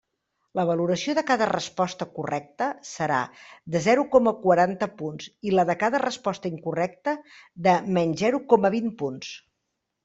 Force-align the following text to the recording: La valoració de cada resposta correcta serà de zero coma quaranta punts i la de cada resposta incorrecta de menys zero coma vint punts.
La 0.59 0.63
valoració 0.67 1.13
de 1.17 1.23
cada 1.31 1.47
resposta 1.49 2.07
correcta 2.15 2.71
serà 2.93 3.19
de 3.75 3.83
zero 3.89 4.07
coma 4.17 4.35
quaranta 4.47 4.91
punts 5.03 5.31
i 5.51 5.55
la 5.59 5.69
de 5.73 5.77
cada 5.85 6.03
resposta 6.07 6.55
incorrecta 6.57 7.17
de 7.69 7.79
menys 7.99 8.23
zero 8.27 8.43
coma 8.55 8.75
vint 8.81 8.95
punts. 9.05 9.33